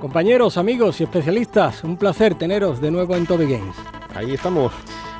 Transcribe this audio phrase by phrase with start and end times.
[0.00, 3.76] Compañeros, amigos y especialistas, un placer teneros de nuevo en Todo Games.
[4.14, 4.72] Ahí estamos.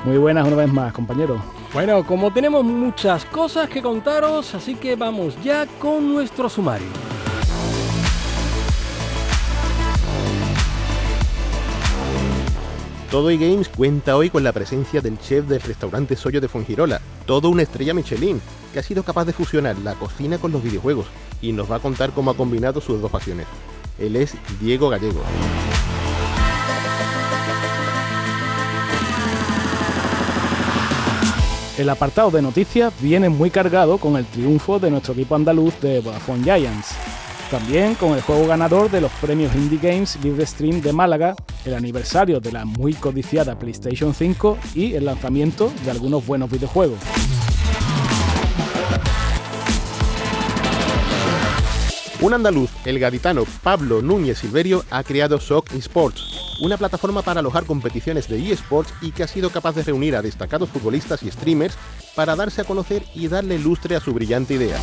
[0.05, 1.43] Muy buenas una vez más, compañero.
[1.73, 6.87] Bueno, como tenemos muchas cosas que contaros, así que vamos ya con nuestro sumario.
[13.11, 17.01] Todo y Games cuenta hoy con la presencia del chef del restaurante Soyo de Fongirola,
[17.27, 18.41] todo una estrella Michelin,
[18.73, 21.07] que ha sido capaz de fusionar la cocina con los videojuegos
[21.41, 23.47] y nos va a contar cómo ha combinado sus dos pasiones.
[23.99, 25.23] Él es Diego Gallego.
[31.79, 36.01] El apartado de noticias viene muy cargado con el triunfo de nuestro equipo andaluz de
[36.01, 36.95] Vodafone Giants.
[37.51, 41.75] También con el juego ganador de los premios Indie Games Live Stream de Málaga, el
[41.75, 46.99] aniversario de la muy codiciada PlayStation 5 y el lanzamiento de algunos buenos videojuegos.
[52.25, 57.67] Un andaluz, el gaditano Pablo Núñez Silverio, ha creado Shock Esports, una plataforma para alojar
[57.67, 61.77] competiciones de eSports y que ha sido capaz de reunir a destacados futbolistas y streamers
[62.17, 64.81] para darse a conocer y darle lustre a su brillante idea.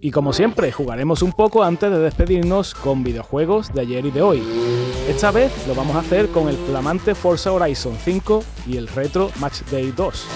[0.00, 4.22] Y como siempre, jugaremos un poco antes de despedirnos con videojuegos de ayer y de
[4.22, 4.42] hoy.
[5.06, 9.30] Esta vez lo vamos a hacer con el flamante Forza Horizon 5 y el retro
[9.40, 10.26] Match Day 2.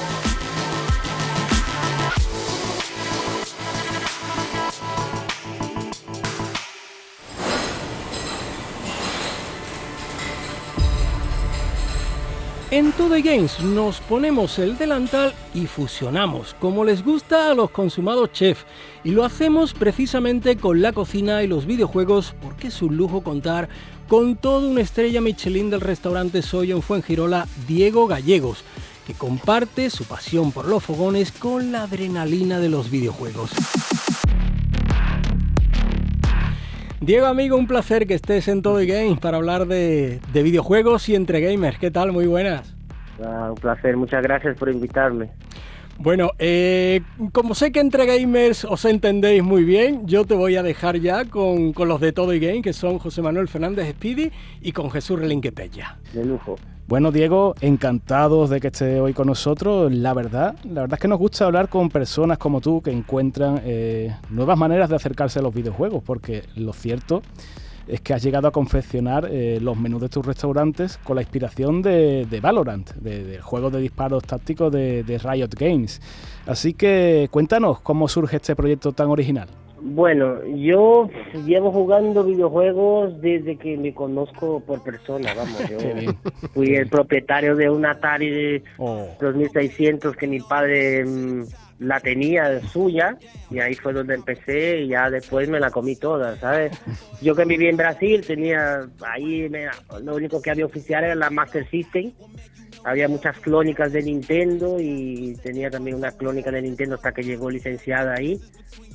[12.73, 18.33] En Todo Games nos ponemos el delantal y fusionamos, como les gusta a los consumados
[18.33, 18.65] chef,
[19.05, 23.69] y lo hacemos precisamente con la cocina y los videojuegos porque es un lujo contar
[24.09, 28.65] con toda una estrella Michelin del restaurante Soyo en Fuengirola, Diego Gallegos,
[29.07, 33.51] que comparte su pasión por los fogones con la adrenalina de los videojuegos.
[37.03, 41.17] Diego, amigo, un placer que estés en Todo Games para hablar de, de, videojuegos y
[41.17, 41.77] entre gamers.
[41.77, 42.13] ¿Qué tal?
[42.13, 42.77] Muy buenas.
[43.21, 45.31] Ah, un placer, muchas gracias por invitarme.
[45.99, 47.01] Bueno, eh,
[47.33, 51.25] como sé que entre gamers os entendéis muy bien, yo te voy a dejar ya
[51.25, 54.31] con, con los de Todo y Game, que son José Manuel Fernández Speedy
[54.61, 55.99] y con Jesús Relinque Pella.
[56.13, 56.55] De lujo.
[56.89, 59.93] Bueno, Diego, encantados de que esté hoy con nosotros.
[59.93, 63.61] La verdad, la verdad es que nos gusta hablar con personas como tú que encuentran
[63.65, 67.23] eh, nuevas maneras de acercarse a los videojuegos, porque lo cierto
[67.87, 71.83] es que has llegado a confeccionar eh, los menús de tus restaurantes con la inspiración
[71.83, 76.01] de, Valorant, del de juego de disparos tácticos de, de Riot Games.
[76.47, 79.49] Así que cuéntanos cómo surge este proyecto tan original.
[79.85, 81.11] Bueno, yo
[81.45, 85.79] llevo jugando videojuegos desde que me conozco por persona, vamos, yo
[86.55, 89.09] fui el propietario de un Atari de oh.
[89.21, 91.43] 2600 que mi padre mmm,
[91.81, 93.19] la tenía suya
[93.51, 96.73] y ahí fue donde empecé y ya después me la comí toda, ¿sabes?
[97.21, 99.67] Yo que viví en Brasil tenía ahí me,
[100.01, 102.13] lo único que había oficial era la Master System
[102.85, 107.51] había muchas clónicas de Nintendo y tenía también una clónica de Nintendo hasta que llegó
[107.51, 108.41] licenciada ahí.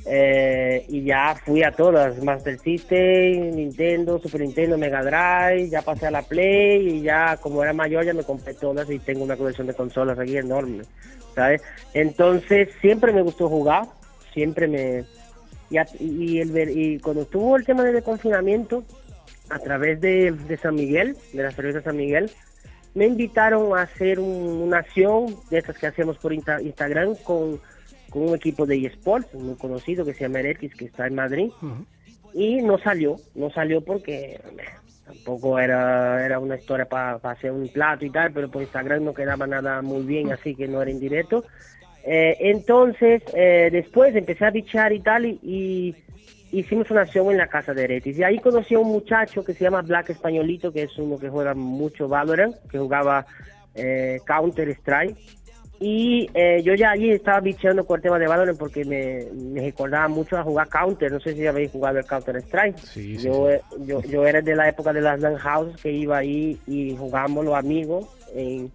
[0.06, 6.08] Eh, y ya fui a todas, Master System, Nintendo, Super Nintendo, Mega Drive, ya pasé
[6.08, 9.36] a la Play y ya como era mayor ya me compré todas y tengo una
[9.36, 10.84] colección de consolas aquí enorme,
[11.36, 11.62] ¿sabes?
[11.94, 13.84] Entonces siempre me gustó jugar,
[14.34, 15.04] siempre me...
[15.70, 18.86] Y, y, el, y cuando estuvo el tema del confinamiento,
[19.50, 22.32] a través de, de San Miguel, de la cerveza San Miguel,
[22.94, 27.60] me invitaron a hacer un, una acción de estas que hacemos por insta Instagram con,
[28.10, 31.52] con, un equipo de eSports muy conocido que se llama Erex, que está en Madrid.
[31.62, 31.86] Uh -huh.
[32.34, 34.40] Y no salió, no salió porque
[35.06, 39.04] tampoco era, era una historia para pa hacer un plato y tal, pero por Instagram
[39.04, 41.46] no quedaba nada muy bien, así que no era en directo.
[42.04, 45.96] Eh, entonces, eh, después empecé a bichar y tal, y, y
[46.52, 48.18] hicimos una acción en la casa de Eretis.
[48.18, 51.30] Y ahí conocí a un muchacho que se llama Black Españolito, que es uno que
[51.30, 53.26] juega mucho Valorant, que jugaba
[53.76, 55.16] eh, Counter Strike.
[55.80, 59.62] Y eh, yo ya allí estaba bicheando con el tema de Valorant porque me, me,
[59.62, 61.12] recordaba mucho a jugar Counter.
[61.12, 62.78] No sé si habéis jugado el Counter Strike.
[62.80, 63.86] Sí, yo, sí, sí.
[63.86, 67.46] yo, yo era de la época de las LAN houses que iba ahí y jugábamos
[67.46, 68.72] los amigos en,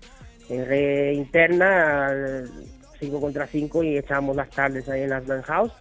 [0.48, 2.08] en red interna,
[3.00, 5.76] 5 contra 5, y echábamos las tardes ahí en las LAN houses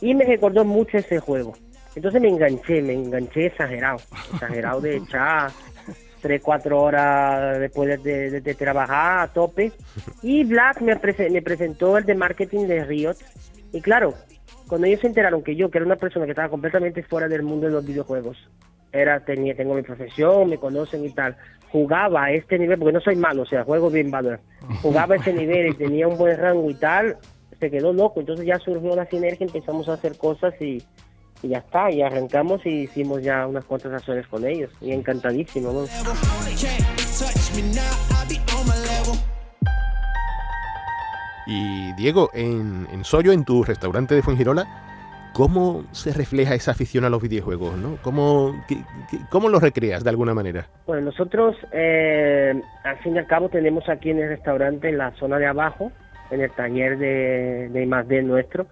[0.00, 1.54] y me recordó mucho ese juego.
[1.94, 3.98] Entonces me enganché, me enganché exagerado,
[4.32, 5.50] exagerado de echar
[6.20, 9.72] tres, cuatro horas después de, trabajar a tope.
[10.22, 10.94] Y Black me,
[11.30, 13.16] me presentó el de marketing de Riot.
[13.72, 14.14] Y claro,
[14.68, 17.42] cuando ellos se enteraron que yo, que era una persona que estaba completamente fuera del
[17.42, 18.36] mundo de los videojuegos,
[18.92, 21.36] era tenía tengo mi profesión, me conocen y tal,
[21.70, 24.40] jugaba a este nivel, porque no soy malo, o sea, juego bien Valor,
[24.82, 27.16] jugaba a ese nivel y tenía un buen rango y tal,
[27.58, 30.82] se quedó loco, entonces ya surgió la sinergia, empezamos a hacer cosas y,
[31.42, 35.86] ya está, y arrancamos y hicimos ya unas cuantas acciones con ellos, y encantadísimo.
[41.46, 44.66] Y Diego, en, en Soyo, en tu restaurante de Fuengirola,
[45.38, 47.76] ¿Cómo se refleja esa afición a los videojuegos?
[47.76, 47.96] ¿no?
[48.02, 48.54] ¿Cómo,
[49.30, 50.66] ¿Cómo lo recreas de alguna manera?
[50.84, 55.12] Bueno, nosotros eh, al fin y al cabo tenemos aquí en el restaurante, en la
[55.12, 55.92] zona de abajo,
[56.30, 58.22] en el taller de, de I+.D.
[58.22, 58.66] nuestro,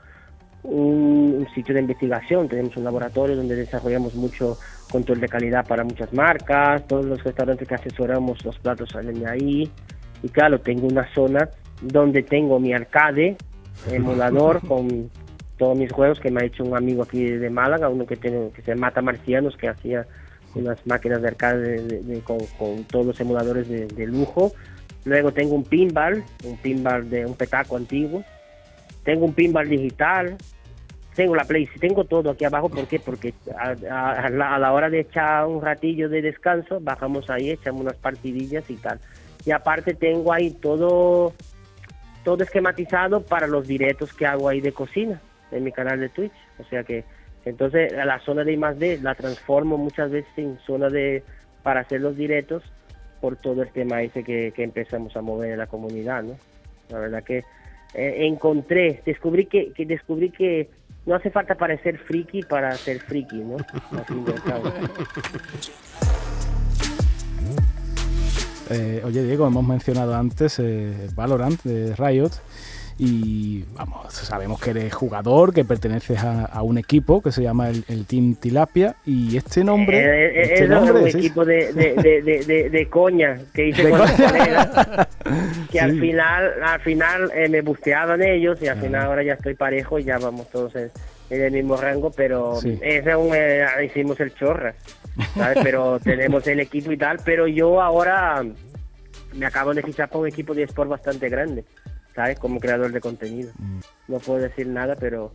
[0.63, 2.49] un, sitio de investigación.
[2.49, 4.59] Tenemos un laboratorio donde desarrollamos mucho
[4.91, 6.87] control de calidad para muchas marcas.
[6.87, 9.71] Todos los restaurantes que asesoramos, los platos salen de ahí.
[10.23, 11.49] Y claro, tengo una zona
[11.81, 13.37] donde tengo mi arcade,
[13.91, 15.11] emulador con
[15.59, 18.51] todos mis juegos que me ha hecho un amigo aquí de Málaga, uno que tiene
[18.55, 20.07] que se mata marcianos, que hacía
[20.55, 22.39] unas máquinas de arcade con,
[22.85, 24.53] todos los emuladores de, lujo.
[25.07, 28.25] Luego tengo un pinball, un pinball de un petaco antiguo.
[29.05, 30.37] Tengo un pinball digital.
[31.15, 32.69] Tengo la Play, tengo todo aquí abajo.
[32.69, 32.99] ¿Por qué?
[32.99, 38.69] Porque a, la, hora de echar un ratillo de descanso, bajamos ahí, echamos unas partidillas
[38.69, 38.99] y tal.
[39.45, 41.33] Y aparte tengo ahí todo,
[42.25, 45.21] todo esquematizado para los directos que hago ahí de cocina
[45.53, 46.35] en mi canal de Twitch.
[46.59, 47.05] O sea que
[47.45, 51.23] entonces la zona de I+D la transformo muchas veces en zona de
[51.63, 52.65] para hacer los directos
[53.21, 56.37] por todo el tema ese que, empezamos a mover en la comunidad, ¿no?
[56.91, 57.39] La verdad que
[57.95, 60.69] eh, encontré, descubrí que, que, descubrí que
[61.07, 63.57] no hace falta parecer friki para ser friki, ¿no?
[68.69, 72.33] Eh, oye Diego, hemos mencionado antes eh, Valorant de Riot
[72.99, 78.07] y vamos, sabemos que eres jugador, que perteneces a, un equipo que se llama el,
[78.07, 79.99] Team Tilapia y este nombre...
[79.99, 84.71] Eh, eh, este nombre es un equipo de, de, de, coña que hice con colegas,
[85.71, 89.55] que al final al final eh, me busteaban ellos y al final ahora ya estoy
[89.55, 90.91] parejo y ya vamos todos en,
[91.29, 93.35] el mismo rango, pero ese un,
[93.85, 94.75] hicimos el chorra,
[95.35, 95.59] ¿sabes?
[95.63, 98.43] pero tenemos el equipo y tal, pero yo ahora
[99.35, 101.65] me acabo de fichar para un equipo de sport bastante grande.
[102.17, 102.39] ¿Sabes?
[102.41, 103.53] Como creador de contenido.
[103.59, 103.79] Mm.
[104.09, 105.31] No puedo decir nada, pero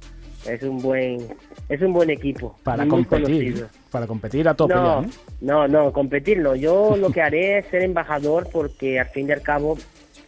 [0.45, 1.27] es un buen
[1.69, 2.57] es un buen equipo.
[2.63, 3.67] Para competir.
[3.91, 4.73] Para competir a tope.
[4.73, 5.05] No,
[5.39, 6.55] no, no, competir no.
[6.55, 9.77] Yo lo que haré es ser embajador porque al fin y al cabo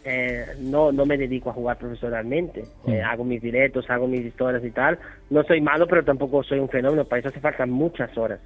[0.04, 2.64] eh, no, no me dedico a jugar profesionalmente.
[2.84, 2.92] Mm.
[2.92, 4.98] Eh, hago mis directos, hago mis historias y tal.
[5.28, 7.04] No soy malo, pero tampoco soy un fenómeno.
[7.04, 8.40] Para eso hace falta muchas horas.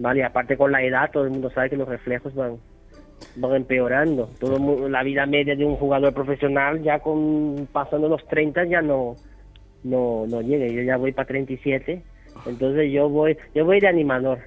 [0.00, 0.22] ¿Vale?
[0.22, 2.58] aparte con la edad, todo el mundo sabe que los reflejos van,
[3.36, 4.30] van empeorando.
[4.38, 9.16] Todo la vida media de un jugador profesional ya con pasando los 30 ya no
[9.84, 10.66] no no llega.
[10.66, 12.02] Yo ya voy para 37.
[12.46, 14.38] Entonces yo voy yo voy de animador.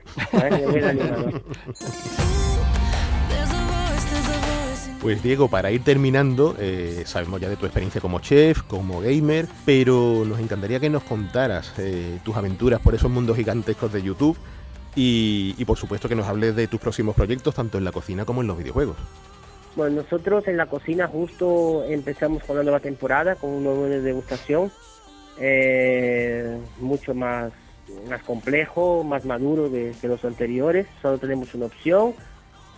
[5.02, 9.48] Pues Diego, para ir terminando, eh, sabemos ya de tu experiencia como chef, como gamer,
[9.66, 14.38] pero nos encantaría que nos contaras eh, tus aventuras por esos mundos gigantescos de YouTube
[14.96, 18.42] y, por supuesto que nos hables de tus próximos proyectos, tanto en la cocina como
[18.42, 18.98] en los videojuegos.
[19.76, 24.02] Bueno, nosotros en la cocina justo empezamos con la nueva temporada, con un nuevo de
[24.02, 24.70] degustación,
[25.40, 27.54] eh, mucho más,
[28.10, 30.88] más complejo, más maduro que, los anteriores.
[31.02, 32.14] Solo tenemos una opción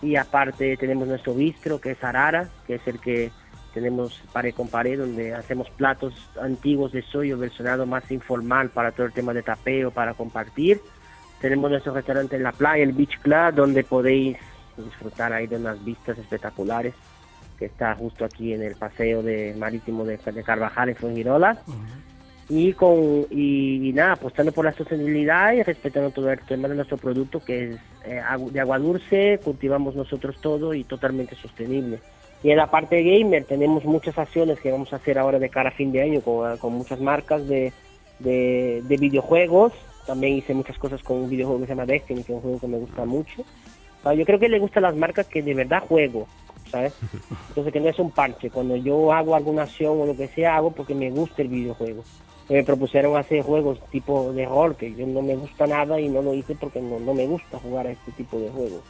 [0.02, 3.32] y aparte tenemos nuestro bistro, que es Arara, que es el que
[3.72, 9.06] tenemos pared con pared, donde hacemos platos antiguos de soyo versionado más informal para todo
[9.06, 10.80] el tema de tapeo, para compartir.
[11.40, 14.38] Tenemos nuestro restaurante en la playa, el Beach Club, donde podéis
[14.76, 16.94] disfrutar ahí de unas vistas espectaculares,
[17.58, 21.58] que está justo aquí en el paseo de marítimo de, Carvajal en Fuengirola.
[22.48, 26.98] Y, con, y, nada, apostando por la sostenibilidad y respetando todo el tema de nuestro
[26.98, 32.00] producto, que es eh, de agua dulce, cultivamos nosotros todo y totalmente sostenible.
[32.42, 35.70] Y en la parte gamer tenemos muchas acciones que vamos a hacer ahora de cara
[35.70, 37.72] a fin de año con, muchas marcas de,
[38.18, 39.72] de, de videojuegos
[40.06, 42.60] también hice muchas cosas con un videojuego que se llama Destiny, que es un juego
[42.60, 43.44] que me gusta mucho.
[44.16, 46.26] yo creo que le gustan las marcas que de verdad juego,
[46.70, 46.94] ¿sabes?
[47.48, 48.50] Entonces que no es un parche.
[48.50, 52.04] Cuando yo hago alguna acción o lo que sea, hago porque me gusta el videojuego.
[52.48, 56.20] Me propusieron hacer juegos tipo de rol, que yo no me gusta nada y no
[56.20, 58.82] lo hice porque no, no me gusta jugar a este tipo de juegos.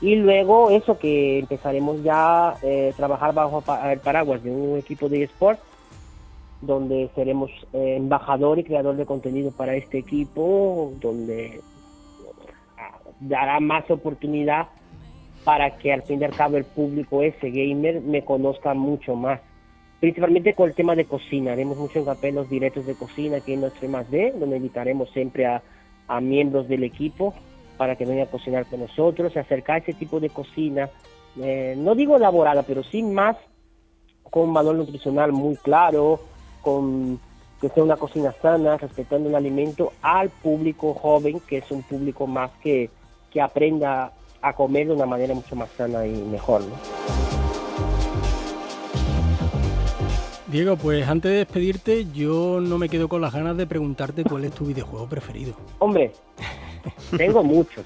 [0.00, 5.08] Y luego eso que empezaremos ya a eh, trabajar bajo el paraguas de un equipo
[5.08, 5.58] de eSport
[6.66, 11.60] donde seremos eh, embajador y creador de contenido para este equipo, donde
[13.20, 14.68] dará más oportunidad
[15.44, 19.40] para que al fin y al cabo el público ese gamer me conozca mucho más.
[20.00, 23.88] Principalmente con el tema de cocina, haremos mucho hincapié directos de cocina aquí en nuestro
[23.88, 25.62] más D, donde invitaremos siempre a,
[26.08, 27.34] a miembros del equipo
[27.76, 30.88] para que vengan a cocinar con nosotros, acercar ese tipo de cocina,
[31.40, 33.36] eh, no digo elaborada, pero sí más
[34.22, 36.20] con un valor nutricional muy claro,
[36.64, 37.20] con
[37.60, 42.26] que sea una cocina sana, respetando el alimento al público joven, que es un público
[42.26, 42.90] más que,
[43.30, 46.62] que aprenda a comer de una manera mucho más sana y mejor.
[46.62, 46.74] ¿no?
[50.54, 54.44] Diego, pues antes de despedirte, yo no me quedo con las ganas de preguntarte cuál
[54.44, 55.54] es tu videojuego preferido.
[55.78, 56.12] Hombre,
[57.16, 57.84] tengo muchos.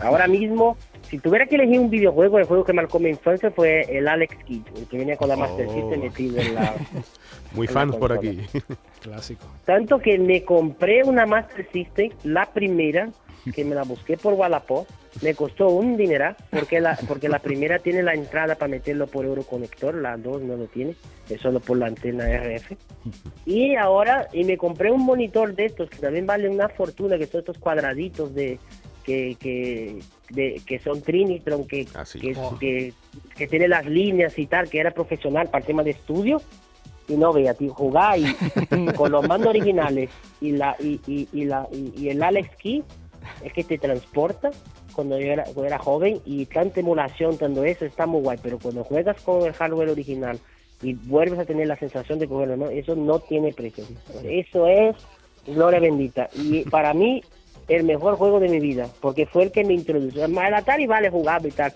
[0.00, 0.76] Ahora mismo,
[1.08, 4.36] si tuviera que elegir un videojuego, el juego que marcó mi infancia fue el Alex
[4.44, 6.74] Kidd, el que venía con la Master System metido en la.
[7.52, 8.40] Muy en la fans por aquí.
[9.00, 9.46] Clásico.
[9.64, 13.08] Tanto que me compré una Master System, la primera,
[13.54, 14.86] que me la busqué por Wallapop.
[15.22, 19.24] Me costó un dineral, porque la, porque la primera tiene la entrada para meterlo por
[19.24, 20.94] Euroconector, la dos no lo tiene,
[21.30, 22.72] es solo por la antena RF.
[23.46, 27.26] Y ahora, y me compré un monitor de estos, que también vale una fortuna, que
[27.26, 28.60] son estos cuadraditos de
[29.08, 29.98] que, que,
[30.28, 32.58] de, que son Trinitron, que, Ah, que, Oh.
[32.58, 32.92] que,
[33.36, 36.42] que tiene las líneas y tal, que era profesional para el tema de estudio.
[37.08, 38.26] Y no veía, tío, jugar y,
[38.96, 40.10] con los mandos originales
[40.42, 42.84] y la y, y, y la y, y el Alex Key
[43.42, 44.50] es que te transporta
[44.94, 48.58] cuando yo era, cuando era joven y tanta emulación, tanto eso está muy guay, pero
[48.58, 50.38] cuando juegas con el hardware original
[50.82, 52.68] y vuelves a tener la sensación de cogerlo, ¿no?
[52.68, 53.84] eso no tiene precio.
[54.24, 54.94] Eso es
[55.46, 56.28] gloria bendita.
[56.34, 57.22] Y para mí,
[57.68, 60.24] el mejor juego de mi vida, porque fue el que me introdujo.
[60.24, 61.72] El Atari vale jugable y tal,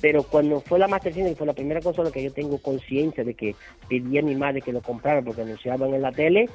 [0.00, 3.34] pero cuando fue la Master System, fue la primera consola que yo tengo conciencia de
[3.34, 3.54] que
[3.88, 6.48] pedí a mi madre que lo comprara porque anunciaban en la tele,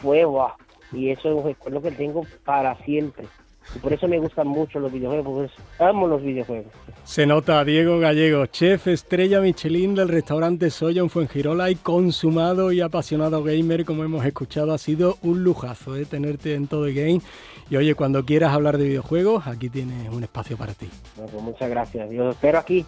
[0.00, 0.52] fue guau.
[0.92, 3.26] Y eso es un recuerdo que tengo para siempre.
[3.74, 6.72] Y por eso me gustan mucho los videojuegos, porque amo los videojuegos.
[7.02, 12.80] Se nota Diego Gallego, chef estrella Michelin del restaurante Soya en Fuengirola y consumado y
[12.80, 14.72] apasionado gamer, como hemos escuchado.
[14.72, 16.04] Ha sido un lujazo ¿eh?
[16.04, 17.20] tenerte en todo el game.
[17.68, 20.88] Y oye, cuando quieras hablar de videojuegos, aquí tienes un espacio para ti.
[21.16, 22.10] Bueno, pues muchas gracias.
[22.10, 22.86] Yo los espero aquí,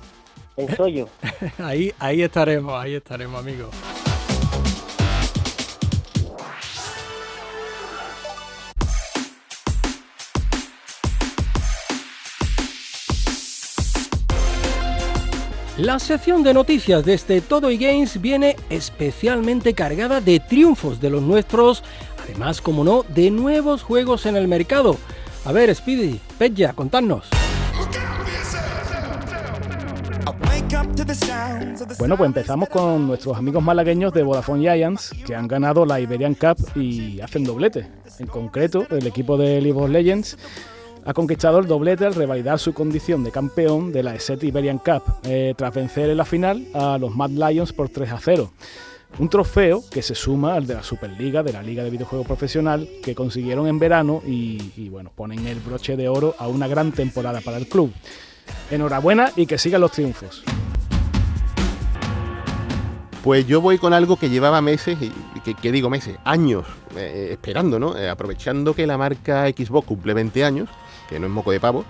[0.57, 1.09] en Soyo.
[1.59, 3.71] Ahí, ahí estaremos, ahí estaremos, amigos.
[15.79, 21.09] La sección de noticias de este Todo y Games viene especialmente cargada de triunfos de
[21.09, 21.85] los nuestros,
[22.29, 24.97] además, como no, de nuevos juegos en el mercado.
[25.45, 27.27] A ver, Speedy, Petja, contadnos.
[31.99, 36.35] Bueno, pues empezamos con nuestros amigos malagueños de Vodafone Giants, que han ganado la Iberian
[36.35, 37.89] Cup y hacen doblete.
[38.19, 40.37] En concreto, el equipo de League of Legends
[41.05, 45.03] ha conquistado el doblete al revalidar su condición de campeón de la ESET Iberian Cup,
[45.23, 48.53] eh, tras vencer en la final a los Mad Lions por 3 a 0.
[49.17, 52.88] Un trofeo que se suma al de la Superliga, de la Liga de Videojuegos Profesional,
[53.03, 57.41] que consiguieron en verano y, bueno, ponen el broche de oro a una gran temporada
[57.41, 57.93] para el club.
[58.71, 60.45] Enhorabuena y que sigan los triunfos.
[63.25, 64.97] Pues yo voy con algo que llevaba meses,
[65.45, 66.65] que, que digo meses, años
[66.97, 67.97] eh, esperando, ¿no?
[67.97, 70.69] Eh, aprovechando que la marca Xbox cumple 20 años,
[71.09, 71.85] que no es moco de pavo.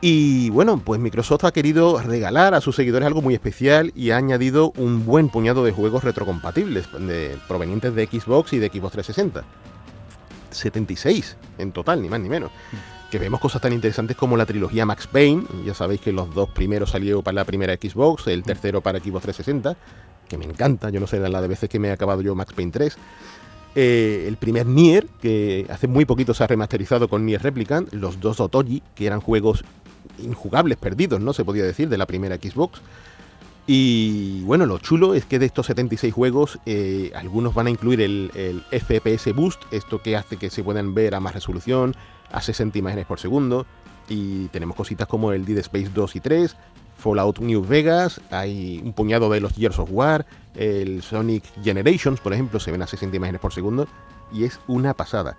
[0.00, 4.16] Y bueno, pues Microsoft ha querido regalar a sus seguidores algo muy especial y ha
[4.16, 9.44] añadido un buen puñado de juegos retrocompatibles de- provenientes de Xbox y de Xbox 360.
[10.50, 12.50] 76 en total, ni más ni menos.
[13.10, 15.42] Que vemos cosas tan interesantes como la trilogía Max Payne.
[15.64, 19.22] Ya sabéis que los dos primeros salieron para la primera Xbox, el tercero para Xbox
[19.24, 19.76] 360,
[20.28, 20.90] que me encanta.
[20.90, 22.96] Yo no sé la de veces que me he acabado yo Max Payne 3.
[23.74, 27.92] Eh, el primer Nier, que hace muy poquito se ha remasterizado con Nier Replicant.
[27.92, 29.64] Los dos Otogi, que eran juegos
[30.18, 31.32] injugables, perdidos, ¿no?
[31.32, 32.80] Se podía decir, de la primera Xbox.
[33.66, 38.00] Y bueno, lo chulo es que de estos 76 juegos, eh, algunos van a incluir
[38.00, 41.94] el, FPS Boost, esto que hace que se puedan ver a más resolución,
[42.32, 43.66] a 60 imágenes por segundo.
[44.08, 46.56] Y tenemos cositas como el Dead Space 2 y 3,
[46.96, 52.32] Fallout New Vegas, hay un puñado de los Gears of War, el Sonic Generations, por
[52.32, 53.86] ejemplo, se ven a 60 imágenes por segundo,
[54.32, 55.36] y es una pasada.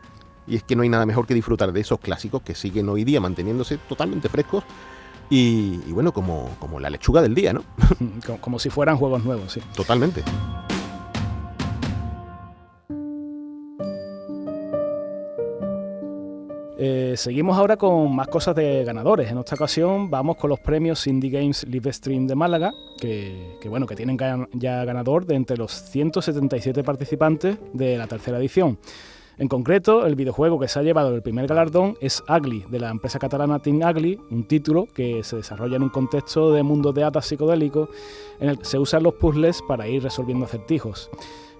[0.49, 3.03] Y es que no hay nada mejor que disfrutar de esos clásicos que siguen hoy
[3.03, 4.63] día manteniéndose totalmente frescos
[5.29, 7.63] y, y bueno, como, como la lechuga del día, ¿no?
[8.25, 9.61] como, como si fueran juegos nuevos, sí.
[9.75, 10.23] Totalmente.
[16.81, 19.29] Eh, seguimos ahora con más cosas de ganadores.
[19.29, 23.67] En esta ocasión vamos con los premios Indie Games Live Stream de Málaga, que, que,
[23.67, 24.17] bueno, que tienen
[24.53, 28.79] ya ganador de entre los 177 participantes de la tercera edición.
[29.39, 32.89] En concreto, el videojuego que se ha llevado el primer galardón es Ugly, de la
[32.89, 37.05] empresa catalana Team Ugly, un título que se desarrolla en un contexto de mundo de
[37.05, 37.87] hadas psicodélicos
[38.41, 41.09] en el que se usan los puzzles para ir resolviendo acertijos.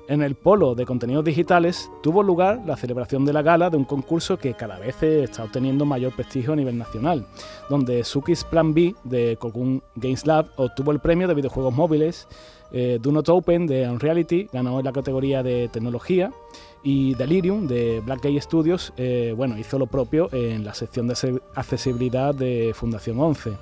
[0.10, 3.86] En el polo de contenidos digitales tuvo lugar la celebración de la gala de un
[3.86, 7.28] concurso que cada vez está obteniendo mayor prestigio a nivel nacional,
[7.70, 12.28] donde Suki's Plan B de Cocoon Games Lab obtuvo el premio de videojuegos móviles,
[12.74, 16.32] eh, Do Not Open de Unreality ganó en la categoría de tecnología
[16.84, 21.42] y Delirium de Black Gate Studios eh, bueno, hizo lo propio en la sección de
[21.56, 23.54] accesibilidad de Fundación 11.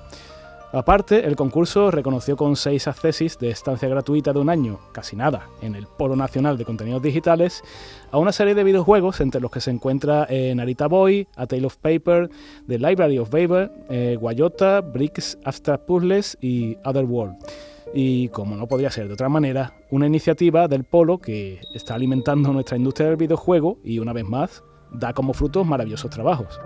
[0.70, 5.48] Aparte, el concurso reconoció con seis accesis de estancia gratuita de un año, casi nada,
[5.62, 7.62] en el Polo Nacional de Contenidos Digitales,
[8.10, 11.64] a una serie de videojuegos entre los que se encuentra eh, Narita Boy, A Tale
[11.64, 12.28] of Paper,
[12.66, 17.38] The Library of Babel, eh, Guayota, Bricks Abstract Puzzles y Otherworld.
[17.94, 22.52] Y como no podría ser de otra manera, una iniciativa del Polo que está alimentando
[22.52, 26.60] nuestra industria del videojuego y una vez más da como frutos maravillosos trabajos.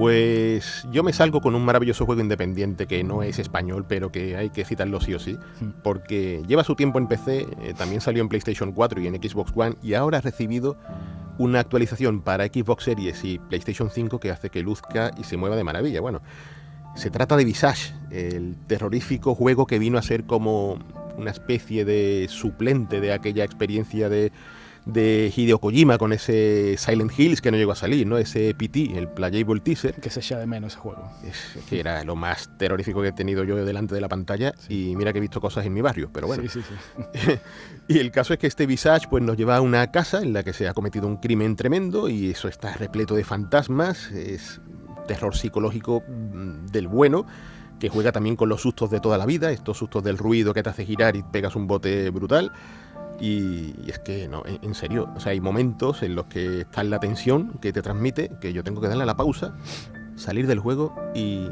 [0.00, 4.34] Pues yo me salgo con un maravilloso juego independiente que no es español, pero que
[4.34, 5.36] hay que citarlo sí o sí,
[5.82, 9.52] porque lleva su tiempo en PC, eh, también salió en PlayStation 4 y en Xbox
[9.54, 10.78] One, y ahora ha recibido
[11.36, 15.56] una actualización para Xbox Series y PlayStation 5 que hace que luzca y se mueva
[15.56, 16.00] de maravilla.
[16.00, 16.22] Bueno,
[16.94, 20.78] se trata de Visage, el terrorífico juego que vino a ser como
[21.16, 24.32] una especie de suplente de aquella experiencia de
[24.84, 28.18] de Hideo Kojima con ese Silent Hills que no llegó a salir, ¿no?
[28.18, 29.94] Ese PT, el Playable Teaser.
[29.94, 31.10] Que se echa de menos ese juego.
[31.24, 34.94] Es, que era lo más terrorífico que he tenido yo delante de la pantalla y
[34.96, 36.42] mira que he visto cosas en mi barrio, pero bueno.
[36.42, 37.38] Sí, sí, sí.
[37.88, 40.42] y el caso es que este Visage pues, nos lleva a una casa en la
[40.42, 44.60] que se ha cometido un crimen tremendo y eso está repleto de fantasmas, es
[45.10, 47.26] terror psicológico mm, del bueno
[47.80, 50.62] que juega también con los sustos de toda la vida, estos sustos del ruido que
[50.62, 52.52] te hace girar y pegas un bote brutal.
[53.18, 57.00] Y, es que, no, en, serio, o sea, hay momentos en los que está la
[57.00, 59.54] tensión que te transmite que yo tengo que darle a la pausa,
[60.14, 61.48] salir del juego y,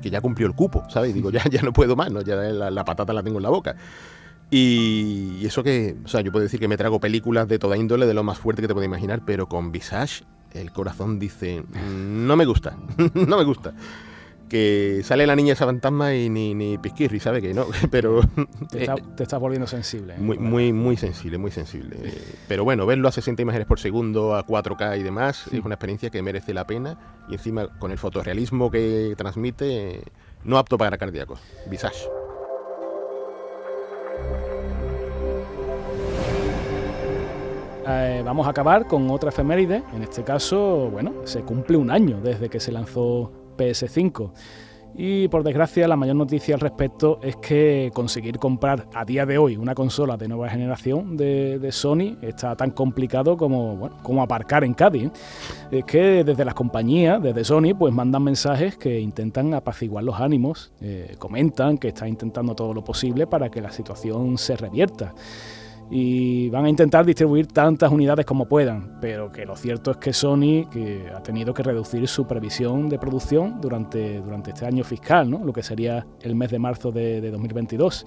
[0.00, 1.14] que ya cumplió el cupo, ¿sabes?
[1.14, 2.20] digo, ya, ya no puedo más, ¿no?
[2.22, 3.76] Ya la, patata la tengo en la boca.
[4.50, 8.06] Y, eso que, o sea, yo puedo decir que me trago películas de toda índole,
[8.06, 12.36] de lo más fuerte que te puedo imaginar, pero con Visage el corazón dice, no
[12.36, 12.76] me gusta,
[13.14, 13.74] no me gusta
[14.52, 17.68] que sale la niña esa fantasma y ni, ni pisquirri, ¿sabe que no?
[17.90, 18.20] Pero...
[18.70, 18.84] Te,
[19.18, 20.12] estás volviendo sensible.
[20.12, 20.18] ¿eh?
[20.18, 21.96] Muy, muy, muy sensible, muy sensible.
[22.48, 26.10] Pero bueno, verlo a 60 imágenes por segundo, a 4K y demás, es una experiencia
[26.10, 26.98] que merece la pena.
[27.30, 30.02] Y encima, con el fotorrealismo que transmite,
[30.44, 31.40] no apto para cardíacos.
[31.70, 32.10] Visage.
[37.86, 39.82] Eh, vamos a acabar con otra efeméride.
[39.94, 44.32] En este caso, bueno, se cumple un año desde que se lanzó PS5.
[44.94, 49.38] Y por desgracia la mayor noticia al respecto es que conseguir comprar a día de
[49.38, 54.74] hoy una consola de nueva generación de, Sony está tan complicado como, como aparcar en
[54.74, 55.10] Cádiz.
[55.70, 60.72] Es que desde las compañías, desde Sony, pues mandan mensajes que intentan apaciguar los ánimos,
[60.82, 65.14] eh, comentan que están intentando todo lo posible para que la situación se revierta
[65.90, 70.12] y van a intentar distribuir tantas unidades como puedan, pero que lo cierto es que
[70.12, 75.30] Sony que ha tenido que reducir su previsión de producción durante, durante este año fiscal,
[75.30, 75.44] ¿no?
[75.44, 78.06] lo que sería el mes de marzo de, 2022,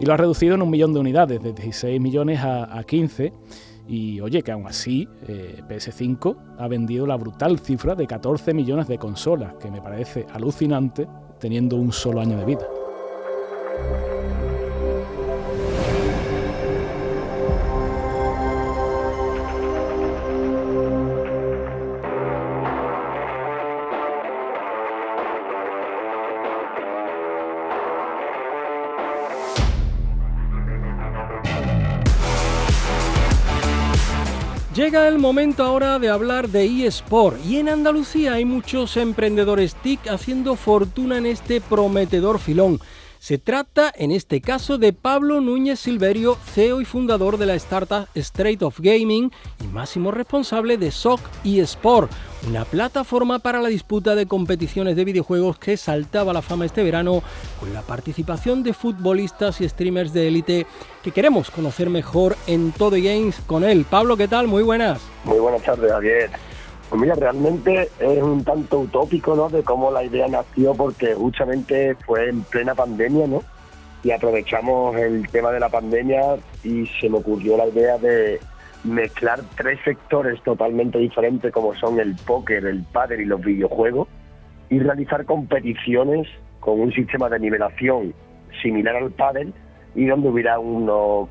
[0.00, 3.32] y lo ha reducido en un millón de unidades, de 16 millones a, 15.
[3.88, 8.86] Y oye, que aún así eh, PS5 ha vendido la brutal cifra de 14 millones
[8.88, 11.08] de consolas, que me parece alucinante
[11.40, 12.81] teniendo un solo año de vida.
[34.92, 40.08] Llega el momento ahora de hablar de eSport y en Andalucía hay muchos emprendedores TIC
[40.08, 42.78] haciendo fortuna en este prometedor filón.
[43.22, 48.08] Se trata en este caso de Pablo Núñez Silverio, CEO y fundador de la startup
[48.16, 49.30] Straight of Gaming
[49.62, 52.10] y máximo responsable de SOC eSport,
[52.48, 57.22] una plataforma para la disputa de competiciones de videojuegos que saltaba la fama este verano
[57.60, 60.66] con la participación de futbolistas y streamers de élite
[61.04, 63.86] que queremos conocer mejor en Todo Games con él.
[63.88, 64.48] Pablo, ¿qué tal?
[64.48, 65.00] Muy buenas.
[65.22, 66.28] Muy buenas tardes, Javier.
[66.92, 69.48] Pues mira, realmente es un tanto utópico, ¿no?
[69.48, 73.42] De cómo la idea nació, porque justamente fue en plena pandemia, ¿no?
[74.04, 78.40] Y aprovechamos el tema de la pandemia y se me ocurrió la idea de
[78.84, 84.06] mezclar tres sectores totalmente diferentes, como son el póker, el pádel y los videojuegos,
[84.68, 86.28] y realizar competiciones
[86.60, 88.12] con un sistema de nivelación
[88.60, 89.54] similar al pádel
[89.94, 91.26] y donde hubiera uno,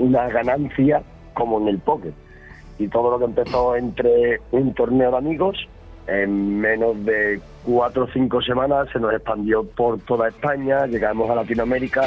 [0.00, 2.23] una ganancia como en el póker.
[2.78, 5.68] Y todo lo que empezó entre un torneo de amigos,
[6.06, 11.34] en menos de cuatro o cinco semanas se nos expandió por toda España, llegamos a
[11.36, 12.02] Latinoamérica.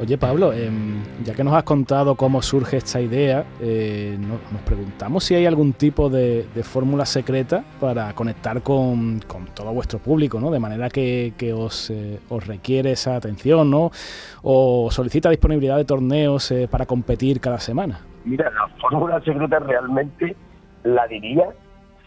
[0.00, 0.91] Oye Pablo, em,
[1.24, 5.72] ya que nos has contado cómo surge esta idea, eh, nos, preguntamos si hay algún
[5.72, 9.20] tipo de, fórmula secreta para conectar con,
[9.54, 10.50] todo vuestro público, ¿no?
[10.50, 13.90] De manera que, os, eh, os, requiere esa atención, ¿no?
[14.42, 18.00] O solicita disponibilidad de torneos eh, para competir cada semana.
[18.24, 20.36] Mira, la fórmula secreta realmente
[20.84, 21.44] la diría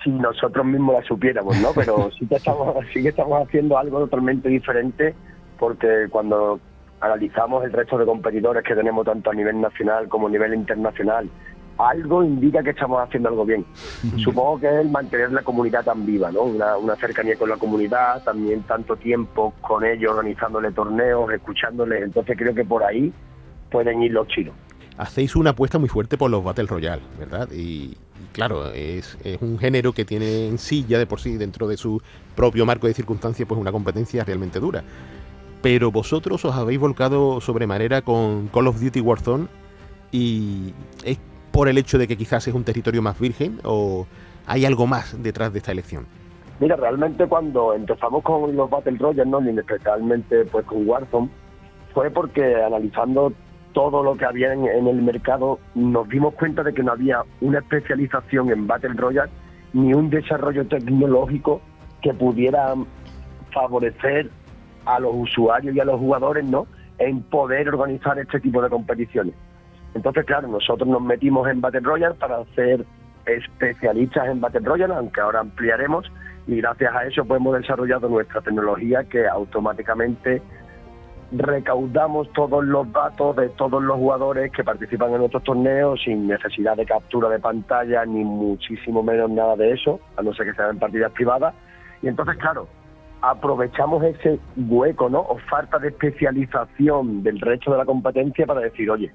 [0.04, 1.70] si nosotros mismos la supiéramos, ¿no?
[1.74, 5.14] Pero sí que estamos, sí que estamos haciendo algo totalmente diferente
[5.58, 6.60] porque cuando
[7.02, 11.30] analizamos el resto de competidores que tenemos tanto a nivel nacional como a nivel internacional,
[11.78, 13.66] algo indica que estamos haciendo algo bien.
[14.18, 16.44] Supongo que es mantener la comunidad tan viva, ¿no?
[16.44, 22.04] Una, cercanía con la comunidad, también tanto tiempo con ellos organizándole torneos, escuchándoles.
[22.04, 23.12] Entonces creo que por ahí
[23.70, 24.56] pueden ir los chinos.
[24.98, 27.50] Hacéis una apuesta muy fuerte por los Battle Royale, ¿verdad?
[27.52, 27.98] Y,
[28.32, 31.76] claro, es, es, un género que tiene en sí, ya de por sí, dentro de
[31.76, 32.02] su
[32.34, 34.86] propio marco de circunstancias, pues una competencia realmente dura
[35.62, 39.48] pero vosotros os habéis volcado sobremanera con Call of Duty Warzone
[40.12, 41.20] y es
[41.52, 44.06] por el hecho de que quizás es un territorio más virgen o
[44.46, 46.06] hay algo más detrás de esta elección.
[46.60, 49.42] Mira, realmente cuando empezamos con los Battle Royale, ¿no?
[49.42, 51.30] y especialmente pues con Warzone,
[51.94, 53.34] fue porque analizando
[53.74, 57.24] todo lo que había en, en, el mercado, nos dimos cuenta de que no había
[57.42, 59.32] una especialización en Battle Royale
[59.74, 61.60] ni un desarrollo tecnológico
[62.02, 62.74] que pudiera
[63.54, 64.30] favorecer
[64.86, 66.68] a los usuarios y a los jugadores, ¿no?
[66.98, 69.34] En poder organizar este tipo de competiciones.
[69.94, 72.86] Entonces, claro, nosotros nos metimos en Battle Royale para ser
[73.26, 76.12] especialistas en Battle Royale, aunque ahora ampliaremos,
[76.48, 80.42] y gracias a eso pues hemos desarrollado nuestra tecnología que automáticamente
[81.32, 86.78] recaudamos todos los datos de todos los jugadores que participan en nuestros torneos sin necesidad
[86.78, 90.78] de captura de pantalla ni muchísimo menos nada de eso, a no ser que sean
[90.78, 91.56] partidas privadas.
[92.02, 92.68] Y entonces, claro,
[93.30, 95.20] aprovechamos ese hueco, ¿no?
[95.20, 99.12] O falta de especialización del resto de la competencia para decir, oye,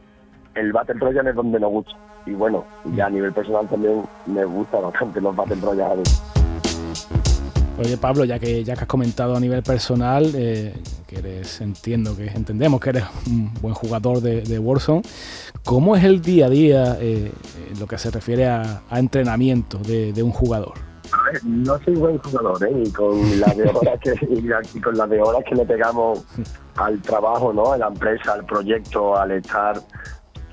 [0.55, 1.92] el Battle Royale es donde nos gusta.
[2.27, 2.64] Y bueno,
[2.96, 6.03] ya a nivel personal también me gusta bastante los Battle Royale.
[7.79, 10.75] Oye Pablo, ya que ya que has comentado a nivel personal, eh,
[11.07, 15.03] que eres, entiendo que entendemos que eres un buen jugador de, de Warzone,
[15.64, 17.33] ¿cómo es el día a día eh,
[17.73, 20.89] en lo que se refiere a, entrenamiento de un jugador?
[21.45, 22.83] No soy buen jugador, ¿eh?
[22.85, 24.14] Y con las de horas que,
[24.75, 26.25] y con las de horas que le pegamos
[26.77, 27.73] al trabajo, ¿no?
[27.73, 29.77] A la empresa, al proyecto, al estar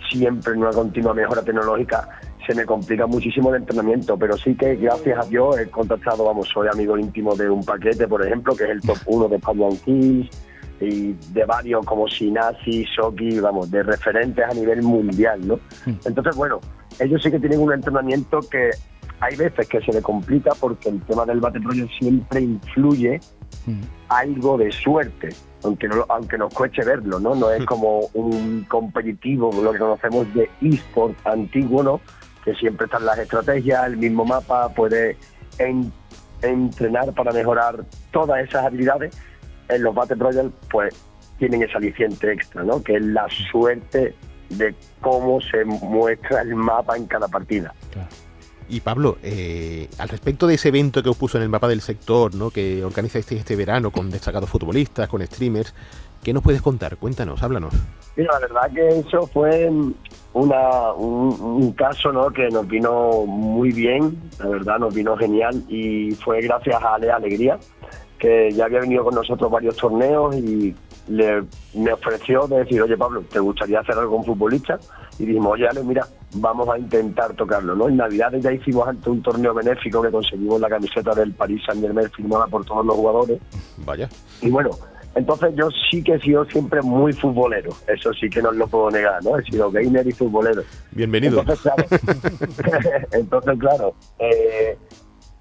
[0.10, 2.08] siempre en una continua mejora tecnológica,
[2.48, 6.48] se me complica muchísimo el entrenamiento, pero sí que gracias a Dios he contactado, vamos,
[6.48, 9.68] soy amigo íntimo de un paquete, por ejemplo, que es el top 1 de España
[9.84, 10.30] Keys,
[10.80, 15.60] y de varios como Sinasi, Shoki, vamos, de referentes a nivel mundial, ¿no?
[16.06, 16.60] Entonces, bueno,
[17.00, 18.70] ellos sí que tienen un entrenamiento que
[19.20, 23.20] hay veces que se le complica porque el tema del Battle Royale siempre influye
[23.66, 23.82] mm.
[24.10, 25.30] algo de suerte,
[25.64, 27.34] aunque no, aunque nos cueste verlo, ¿no?
[27.36, 32.02] No es como un competitivo, lo que conocemos de eSport antiguo, ¿no?
[32.46, 35.18] Que siempre están las estrategias, el mismo mapa, puede
[36.42, 39.18] entrenar para mejorar todas esas habilidades.
[39.70, 40.96] En los Battle Royale, pues
[41.40, 42.82] tienen ese aliciente extra, ¿no?
[42.82, 44.16] Que es la suerte
[44.50, 47.74] de cómo se muestra el mapa en cada partida.
[48.70, 51.82] Y Pablo, eh, al respecto de ese evento que os puso en el mapa del
[51.82, 52.50] sector, ¿no?
[52.50, 55.74] que organizasteis este verano con destacados futbolistas, con streamers,
[56.22, 56.98] ¿qué nos puedes contar?
[56.98, 57.74] Cuéntanos, háblanos.
[58.18, 59.70] Mira, la verdad que eso fue
[60.34, 62.30] una, un, caso ¿no?
[62.30, 67.10] que nos vino muy bien, la verdad nos vino genial y fue gracias a Ale
[67.10, 67.58] Alegría,
[68.20, 70.76] que ya había venido con nosotros varios torneos y
[71.08, 71.44] le,
[71.74, 74.80] me ofreció de decir, oye Pablo, ¿te gustaría hacer algo con futbolista?
[75.20, 77.88] Y dijimos, oye Ale, mira, vamos a intentar tocarlo, ¿no?
[77.88, 81.82] En Navidad ya hicimos antes un torneo benéfico que conseguimos la camiseta del Paris Saint
[81.82, 83.40] Germain firmada por todos los jugadores.
[83.86, 84.10] Vaya.
[84.42, 84.72] Y bueno,
[85.16, 88.92] entonces yo sí que he sido siempre muy futbolero, eso sí que no lo puedo
[88.92, 89.38] negar, ¿no?
[89.38, 90.62] He sido gamer y futbolero.
[90.92, 91.40] Bienvenido.
[91.40, 91.84] Entonces, claro,
[93.12, 94.78] entonces, claro eh,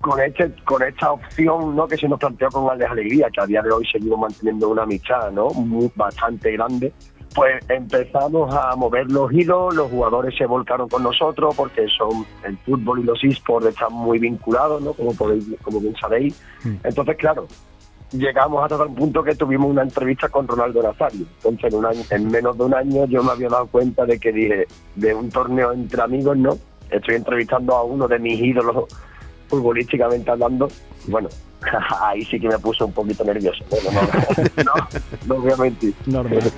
[0.06, 3.46] con este con esta opción no que se nos planteó con grandes alegría que a
[3.46, 6.92] día de hoy seguimos manteniendo una amistad no Muy, bastante grande
[7.34, 12.56] pues empezamos a mover los hilos, los jugadores se volcaron con nosotros porque son el
[12.58, 14.94] fútbol y los esports están muy vinculados, ¿no?
[14.94, 16.42] Como podéis, como bien sabéis.
[16.82, 17.46] Entonces, claro,
[18.10, 21.26] llegamos hasta el punto que tuvimos una entrevista con Ronaldo Nazario.
[21.36, 24.18] Entonces, en, un año, en menos de un año yo me había dado cuenta de
[24.18, 26.56] que dije, de un torneo entre amigos, ¿no?
[26.88, 28.86] Estoy entrevistando a uno de mis ídolos
[29.48, 30.68] futbolísticamente hablando,
[31.08, 31.28] bueno,
[32.00, 33.64] ahí sí que me puso un poquito nervioso.
[33.70, 33.90] Bueno,
[34.64, 34.74] no,
[35.26, 35.36] no.
[35.36, 36.52] Normal, normal.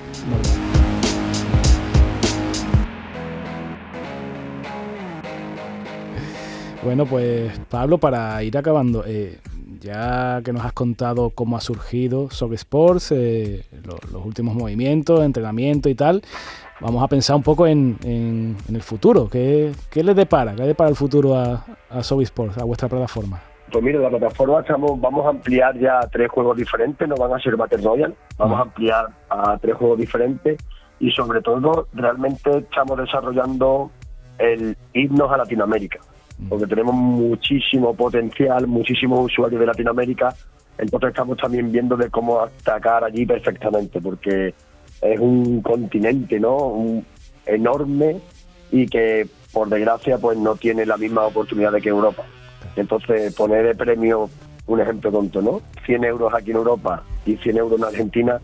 [6.85, 9.41] Bueno, pues Pablo, para ir acabando, eh,
[9.81, 13.65] ya que nos has contado cómo ha surgido Soc Sports, eh,
[14.13, 16.23] los últimos movimientos, entrenamiento y tal,
[16.81, 19.29] vamos a pensar un poco en, el futuro.
[19.29, 20.53] ¿Qué, ¿Qué, le depara?
[20.55, 23.41] ¿Qué le depara el futuro a, a Sports, a vuestra plataforma?
[23.71, 27.39] Pues mire, la plataforma estamos, vamos a ampliar ya tres juegos diferentes, no van a
[27.39, 30.59] ser Battle Royale, vamos a ampliar a tres juegos diferentes
[30.99, 33.91] y sobre todo realmente estamos desarrollando
[34.39, 35.99] el irnos a Latinoamérica,
[36.49, 40.35] porque tenemos muchísimo potencial, muchísimos usuarios de Latinoamérica,
[40.79, 44.55] entonces estamos también viendo de cómo atacar allí perfectamente, porque
[45.01, 47.03] es un continente, ¿no?
[47.49, 48.21] enorme
[48.71, 52.25] y que por desgracia pues no tiene la misma oportunidad que Europa.
[52.77, 54.29] Entonces poner de premio
[54.67, 55.63] un ejemplo tonto, ¿no?
[55.87, 58.39] 100 euros aquí en Europa y 100 euros en Argentina,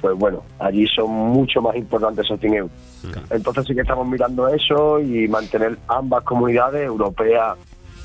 [0.00, 2.72] pues bueno, allí son mucho más importantes esos 100 euros.
[3.30, 7.54] Entonces sí que estamos mirando eso y mantener ambas comunidades, europea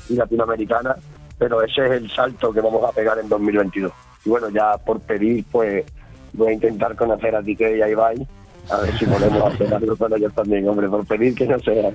[0.08, 0.96] y latinoamericana,
[1.36, 3.92] pero ese es el salto que vamos a pegar en 2022.
[4.24, 5.84] Y bueno, ya por pedir, pues
[6.32, 8.26] voy a intentar conocer a Tike y a Ibai,
[8.70, 11.92] a ver si podemos hacer algo con ellos también, hombre, por pedir que no sea.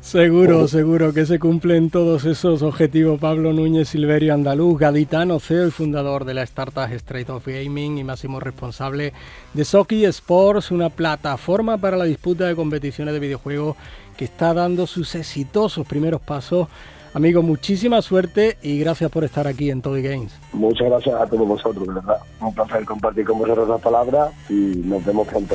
[0.00, 3.20] Seguro, seguro que se cumplen todos esos objetivos.
[3.20, 8.04] Pablo Núñez Silverio Andaluz, gaditano, CEO y fundador de la startup Straight of Gaming y
[8.04, 9.12] máximo responsable
[9.52, 13.76] de Socky Sports, una plataforma para la disputa de competiciones de videojuegos
[14.16, 16.68] que está dando sus exitosos primeros pasos.
[17.14, 20.32] Amigo, muchísima suerte y gracias por estar aquí en Toy Games.
[20.52, 22.18] Muchas gracias a todos vosotros, de verdad.
[22.40, 25.54] Un placer compartir con vosotros las palabras y nos vemos pronto.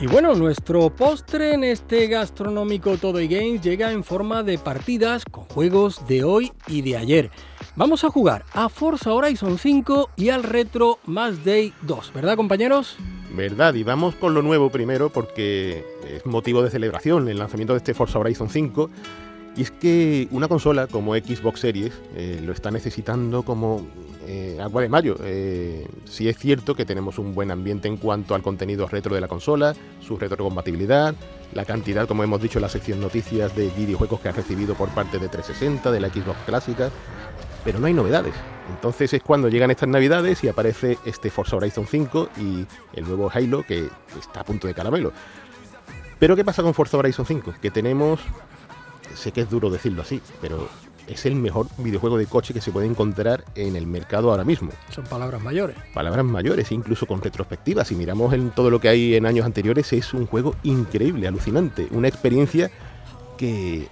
[0.00, 5.24] Y bueno, nuestro postre en este gastronómico Todo y Games llega en forma de partidas
[5.24, 7.30] con juegos de hoy y de ayer.
[7.78, 12.96] Vamos a jugar a Forza Horizon 5 y al Retro Match Day 2, ¿verdad compañeros?
[13.36, 17.76] Verdad, y vamos con lo nuevo primero porque es motivo de celebración el lanzamiento de
[17.76, 18.90] este Forza Horizon 5
[19.56, 23.86] y es que una consola como Xbox Series eh, lo está necesitando como
[24.26, 25.16] eh, agua de mayo.
[25.22, 29.20] Eh, sí es cierto que tenemos un buen ambiente en cuanto al contenido retro de
[29.20, 31.14] la consola, su retrocompatibilidad,
[31.54, 34.90] la cantidad, como hemos dicho en la sección noticias, de videojuegos que ha recibido por
[34.90, 36.90] parte de 360, de la Xbox clásica,
[37.64, 38.34] pero no hay novedades.
[38.70, 43.30] Entonces es cuando llegan estas navidades y aparece este Forza Horizon 5 y el nuevo
[43.32, 45.12] Halo que está a punto de caramelo.
[46.18, 47.54] Pero ¿qué pasa con Forza Horizon 5?
[47.62, 48.20] Que tenemos
[49.14, 50.68] sé que es duro decirlo así, pero
[51.06, 54.70] es el mejor videojuego de coche que se puede encontrar en el mercado ahora mismo.
[54.90, 55.76] Son palabras mayores.
[55.94, 57.84] Palabras mayores, incluso con retrospectiva.
[57.84, 61.88] Si miramos en todo lo que hay en años anteriores, es un juego increíble, alucinante.
[61.90, 62.70] Una experiencia
[63.38, 63.88] que,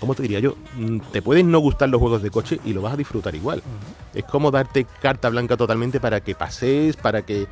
[0.00, 0.56] ¿cómo te diría yo?
[0.76, 3.62] Mm, te pueden no gustar los juegos de coche y lo vas a disfrutar igual.
[4.14, 7.46] Es como darte carta blanca totalmente para que pases, para que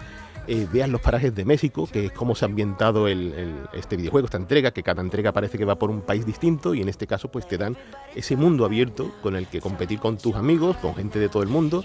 [0.49, 4.39] eh, veas los parajes de México, que es cómo se ha ambientado este videojuego, esta
[4.39, 7.31] entrega, que cada entrega parece que va por un país distinto y en este caso
[7.31, 7.77] pues te dan
[8.17, 11.51] ese mundo abierto con el que competir con tus amigos, con gente de todo el
[11.51, 11.85] mundo.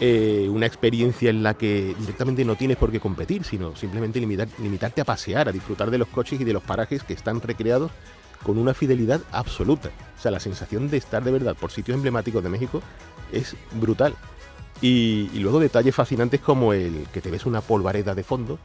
[0.00, 5.02] Eh, una experiencia en la que directamente no tienes por qué competir, sino simplemente limitarte
[5.02, 7.92] a pasear, a disfrutar de los coches y de los parajes que están recreados
[8.42, 9.90] con una fidelidad absoluta.
[10.18, 12.82] O sea, la sensación de estar de verdad por sitios emblemáticos de México
[13.32, 14.14] es brutal.
[14.80, 18.58] Y, luego detalles fascinantes como el que te ves una polvareda de fondo,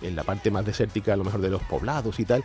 [0.00, 2.44] en la parte más desértica a lo mejor de los poblados y tal,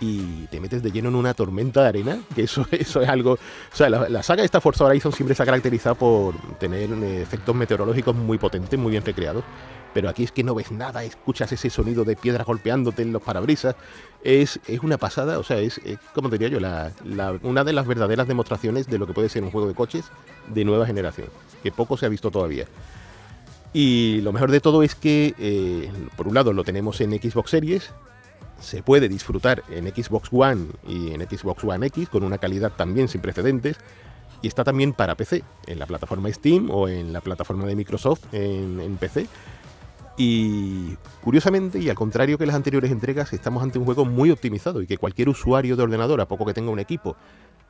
[0.00, 3.32] y te metes de lleno en una tormenta de arena, que eso, eso es algo...
[3.32, 6.90] O sea, la, la saga de esta Forza Horizon siempre se ha caracterizado por tener
[6.90, 9.44] eh, efectos meteorológicos muy potentes, muy bien recreados,
[9.94, 13.22] pero aquí es que no ves nada, escuchas ese sonido de piedras golpeándote en los
[13.22, 13.74] parabrisas,
[14.22, 15.80] es, es una pasada, o sea, es,
[16.14, 16.92] como diría yo, la,
[17.42, 20.04] una de las verdaderas demostraciones de lo que puede ser un juego de coches
[20.48, 21.28] de nueva generación,
[21.62, 22.66] que poco se ha visto todavía.
[23.72, 27.50] Y lo mejor de todo es que, eh, por un lado, lo tenemos en Xbox
[27.50, 27.90] Series,
[28.60, 33.08] se puede disfrutar en Xbox One y en Xbox One X con una calidad también
[33.08, 33.76] sin precedentes,
[34.42, 38.22] y está también para PC, en la plataforma Steam o en la plataforma de Microsoft
[38.32, 39.26] en, PC
[40.16, 44.82] y curiosamente, y al contrario que las anteriores entregas, estamos ante un juego muy optimizado
[44.82, 47.16] y que cualquier usuario de ordenador, a poco que tenga un equipo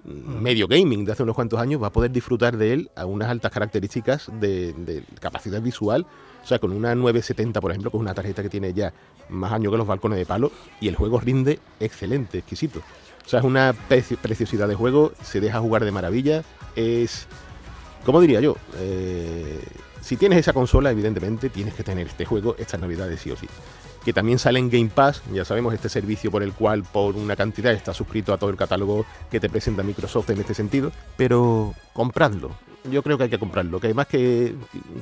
[0.05, 3.29] medio gaming de hace unos cuantos años, va a poder disfrutar de él a unas
[3.29, 6.07] altas características de, capacidad visual.
[6.43, 8.93] O sea, con una 970, por ejemplo, con una tarjeta que tiene ya
[9.29, 12.81] más años que los balcones de palo, y el juego rinde excelente, exquisito.
[13.27, 13.75] O sea, es una
[14.23, 16.45] preciosidad de juego, se deja jugar de maravilla,
[16.77, 17.27] es,
[18.07, 18.57] ¿cómo diría yo?
[18.77, 19.61] Eh,
[20.01, 23.47] si tienes esa consola, evidentemente tienes que tener este juego estas navidades sí o sí.
[24.09, 27.37] Que también sale en Game Pass, ya sabemos, este servicio por el cual por una
[27.37, 31.75] cantidad estás suscrito a todo el catálogo que te presenta Microsoft en este sentido, pero
[31.93, 32.53] compradlo.
[32.91, 34.55] yo creo que hay que comprarlo, que además que,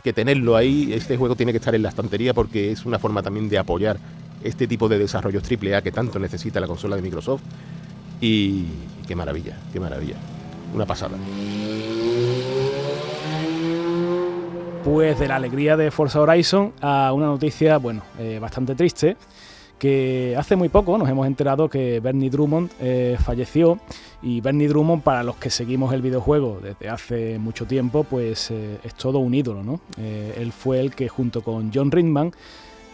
[0.02, 3.22] que tenerlo ahí, este juego tiene que estar en la estantería porque es una forma
[3.22, 3.96] también de apoyar
[4.42, 7.42] este tipo de desarrollos AAA que tanto necesita la consola de Microsoft.
[8.20, 8.64] Y
[9.06, 10.16] qué maravilla, qué maravilla.
[10.74, 11.16] Una pasada.
[14.86, 19.16] Pues de la alegría de Forza Horizon a una noticia, bueno, eh, bastante triste
[19.80, 23.80] que hace muy poco nos hemos enterado que Bernie Drummond eh, falleció
[24.22, 28.78] y Bernie Drummond para los que seguimos el videojuego desde hace mucho tiempo pues eh,
[28.84, 29.80] es todo un ídolo, ¿no?
[29.98, 32.30] Él fue el que junto con John Ridman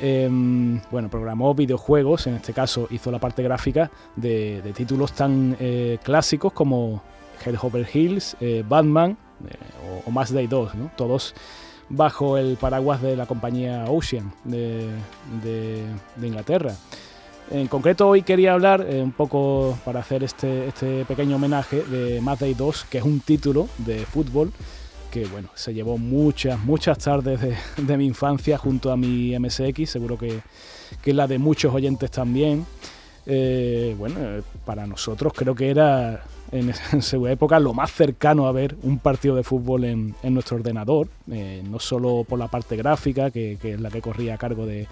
[0.00, 5.59] em, bueno, programó videojuegos, en este caso hizo la parte gráfica de, títulos tan
[6.02, 7.02] clásicos como
[7.44, 8.35] Hell Over Hills,
[8.66, 9.18] Batman
[10.07, 10.90] o, o Day 2, ¿no?
[10.96, 11.35] Todos
[11.92, 14.88] bajo el paraguas de la compañía Ocean de,
[16.20, 16.74] Inglaterra.
[17.50, 22.20] En concreto hoy quería hablar eh, un poco para hacer este, este pequeño homenaje de
[22.20, 24.52] Mad Day 2, que es un título de fútbol
[25.11, 27.38] que bueno, se llevó muchas, muchas tardes
[27.76, 30.40] de, mi infancia junto a mi MSX, seguro que,
[31.02, 32.64] que la de muchos oyentes también.
[33.26, 34.16] Eh, bueno,
[34.64, 39.34] para nosotros creo que era en, su época lo más cercano a ver un partido
[39.34, 43.90] de fútbol en, nuestro ordenador, eh, no solo por la parte gráfica, que, es la
[43.90, 44.86] que corría a cargo de,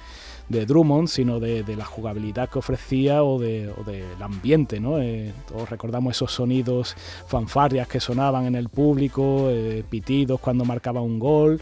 [0.48, 3.74] Drummond, sino de, la jugabilidad que ofrecía o, del
[4.20, 4.80] ambiente.
[4.80, 4.98] ¿no?
[4.98, 6.96] Eh, todos recordamos esos sonidos
[7.26, 11.60] fanfarrias que sonaban en el público, eh, pitidos cuando marcaba un gol,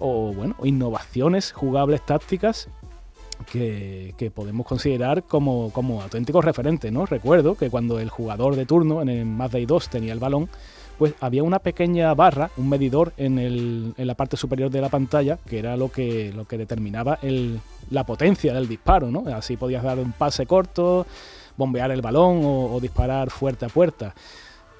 [0.00, 2.68] o bueno, innovaciones jugables tácticas
[3.46, 7.06] que, podemos considerar como, como auténticos referentes, ¿no?
[7.06, 10.48] Recuerdo que cuando el jugador de turno en el Mad 2 tenía el balón,
[10.98, 14.88] pues había una pequeña barra, un medidor en, el, en la parte superior de la
[14.88, 19.24] pantalla, que era lo que, lo que determinaba el, la potencia del disparo, ¿no?
[19.32, 21.06] Así podías dar un pase corto,
[21.56, 24.14] bombear el balón o, disparar fuerte a puerta.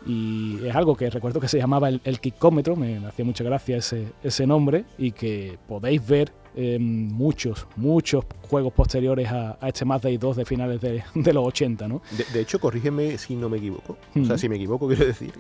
[0.07, 3.77] Y es algo que recuerdo que se llamaba el, el kickómetro, me, hacía mucha gracia
[3.77, 6.33] ese, ese nombre, y que podéis ver
[6.79, 12.03] muchos, muchos juegos posteriores a, este Mad Day 2 de finales de, los 80, ¿no?
[12.33, 13.97] De, hecho, corrígeme si no me equivoco.
[14.21, 15.33] O sea, si me equivoco, quiero decir,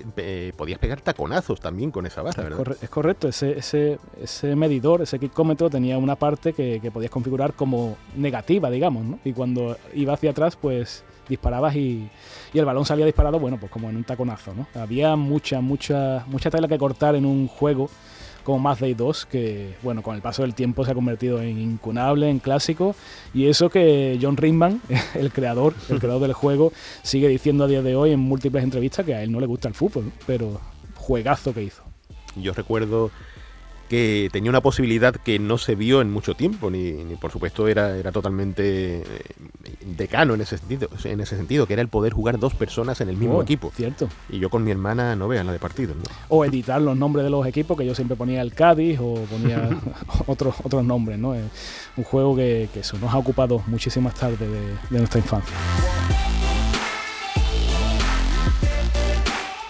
[0.57, 2.77] podías pegar taconazos también con esa barra, ¿verdad?
[2.81, 7.97] es correcto, ese, ese, ese medidor, ese kickómetro tenía una parte que, podías configurar como
[8.17, 9.19] negativa, digamos, ¿no?
[9.25, 12.09] Y cuando iba hacia atrás, pues disparabas y,
[12.53, 14.67] y, el balón salía disparado, bueno, pues como en un taconazo, ¿no?
[14.81, 17.91] Había mucha, mucha, mucha tela que cortar en un juego
[18.49, 21.59] como Math Day 2, que bueno, con el paso del tiempo se ha convertido en
[21.59, 22.97] incunable, en clásico,
[23.35, 24.81] y eso que John Ringman,
[25.15, 29.05] el creador, el creador del juego, sigue diciendo a día de hoy en múltiples entrevistas
[29.05, 30.61] que a él no le gusta el fútbol, pero
[30.97, 31.83] juegazo que hizo.
[32.37, 33.11] Yo recuerdo
[33.89, 37.97] que tenía una posibilidad que no se vio en mucho tiempo, ni, por supuesto era,
[37.97, 39.05] era totalmente eh,
[39.97, 43.09] decano en ese sentido, en ese sentido, que era el poder jugar dos personas en
[43.09, 43.73] el mismo oh, equipo.
[43.75, 44.09] Cierto.
[44.29, 45.97] Y yo con mi hermana no vean la de partidos.
[46.29, 49.71] O editar los nombres de los equipos, que yo siempre ponía el Cádiz o ponía
[50.27, 51.35] otros otros nombres, ¿no?
[51.97, 55.55] un juego que, que, eso nos ha ocupado muchísimas tardes de nuestra infancia.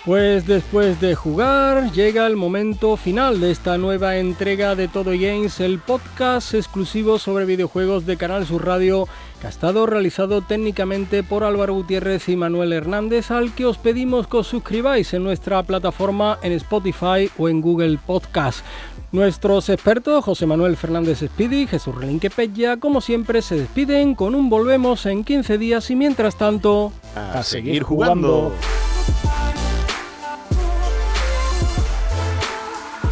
[0.09, 5.61] Pues después de jugar, llega el momento final de esta nueva entrega de Todo Games,
[5.61, 9.07] el podcast exclusivo sobre videojuegos de Canal Sur Radio,
[9.38, 14.27] que ha estado realizado técnicamente por Álvaro Gutiérrez y Manuel Hernández, al que os pedimos
[14.27, 18.64] que os suscribáis en nuestra plataforma en Spotify o en Google Podcast.
[19.12, 24.35] Nuestros expertos, José Manuel Fernández Speedy y Jesús Relinque Pella, como siempre, se despiden con
[24.35, 28.55] un volvemos en 15 días y mientras tanto, a, seguir jugando.